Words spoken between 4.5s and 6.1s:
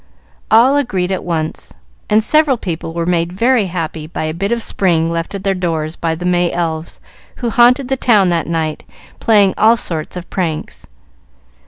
of spring left at their doors